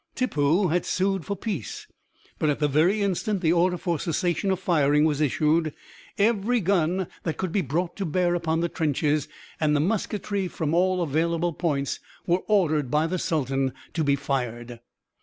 [0.15, 1.85] Tippoo had sued for peace;
[2.39, 5.75] but at the very instant the order for cessation of firing was issued,
[6.17, 9.27] every gun that could be brought to bear upon the trenches,
[9.59, 14.79] and the musketry from all available points, were ordered by the sultan to be fired.